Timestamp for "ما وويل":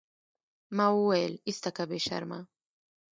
0.75-1.33